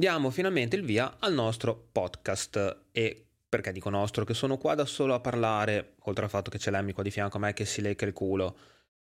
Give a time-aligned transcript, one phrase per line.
[0.00, 4.24] Diamo finalmente il via al nostro podcast e perché dico nostro?
[4.24, 7.36] Che sono qua da solo a parlare, oltre al fatto che c'è qua di fianco
[7.36, 8.56] a me che si lecca il culo.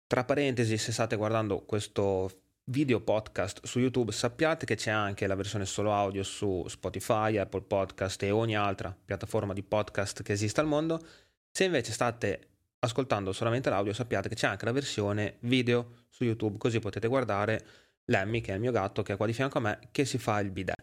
[0.07, 2.31] Tra parentesi, se state guardando questo
[2.65, 7.63] video podcast su YouTube, sappiate che c'è anche la versione solo audio su Spotify, Apple
[7.63, 11.01] Podcast e ogni altra piattaforma di podcast che esista al mondo.
[11.51, 12.49] Se invece state
[12.81, 17.65] ascoltando solamente l'audio, sappiate che c'è anche la versione video su YouTube, così potete guardare
[18.07, 20.19] Lemmy, che è il mio gatto, che è qua di fianco a me, che si
[20.19, 20.83] fa il bidet.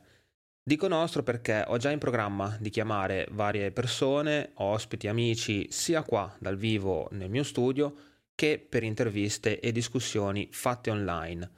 [0.63, 6.35] Dico nostro perché ho già in programma di chiamare varie persone, ospiti, amici, sia qua
[6.39, 7.95] dal vivo nel mio studio
[8.35, 11.49] che per interviste e discussioni fatte online.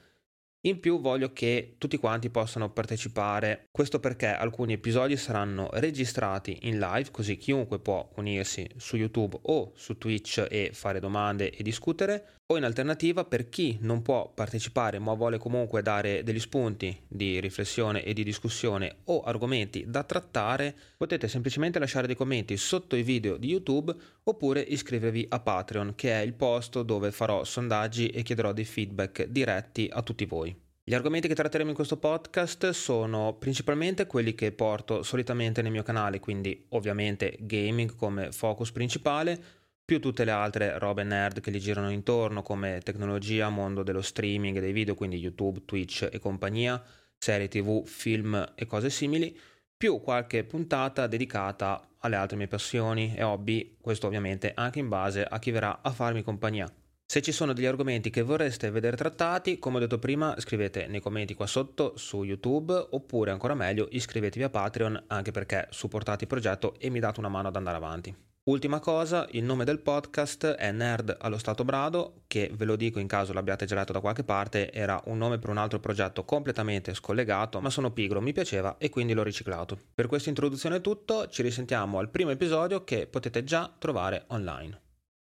[0.65, 6.79] In più voglio che tutti quanti possano partecipare, questo perché alcuni episodi saranno registrati in
[6.79, 12.39] live, così chiunque può unirsi su YouTube o su Twitch e fare domande e discutere,
[12.45, 17.39] o in alternativa per chi non può partecipare ma vuole comunque dare degli spunti di
[17.39, 23.03] riflessione e di discussione o argomenti da trattare, potete semplicemente lasciare dei commenti sotto i
[23.03, 23.93] video di YouTube
[24.23, 29.25] oppure iscrivervi a Patreon, che è il posto dove farò sondaggi e chiederò dei feedback
[29.25, 30.52] diretti a tutti voi.
[30.85, 35.81] Gli argomenti che tratteremo in questo podcast sono principalmente quelli che porto solitamente nel mio
[35.81, 39.41] canale, quindi ovviamente gaming come focus principale,
[39.85, 44.57] più tutte le altre robe nerd che gli girano intorno come tecnologia, mondo dello streaming
[44.57, 46.83] e dei video, quindi YouTube, Twitch e compagnia,
[47.17, 49.39] serie tv, film e cose simili,
[49.77, 55.23] più qualche puntata dedicata alle altre mie passioni e hobby, questo ovviamente anche in base
[55.23, 56.69] a chi verrà a farmi compagnia.
[57.05, 60.99] Se ci sono degli argomenti che vorreste vedere trattati, come ho detto prima, scrivete nei
[60.99, 66.29] commenti qua sotto su YouTube oppure ancora meglio iscrivetevi a Patreon anche perché supportate il
[66.29, 68.15] progetto e mi date una mano ad andare avanti.
[68.45, 72.99] Ultima cosa, il nome del podcast è Nerd allo Stato Brado, che ve lo dico
[72.99, 76.25] in caso l'abbiate già letto da qualche parte, era un nome per un altro progetto
[76.25, 79.79] completamente scollegato, ma sono pigro, mi piaceva e quindi l'ho riciclato.
[79.95, 84.82] Per questa introduzione è tutto, ci risentiamo al primo episodio che potete già trovare online.